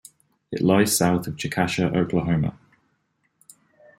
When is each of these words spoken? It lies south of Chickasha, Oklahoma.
It 0.51 0.63
lies 0.63 0.97
south 0.97 1.27
of 1.27 1.35
Chickasha, 1.35 1.95
Oklahoma. 1.95 2.57